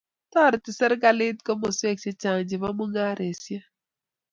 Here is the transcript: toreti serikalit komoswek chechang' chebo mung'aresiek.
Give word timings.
toreti 0.31 0.71
serikalit 0.79 1.37
komoswek 1.47 1.97
chechang' 2.03 2.47
chebo 2.49 2.67
mung'aresiek. 2.77 3.63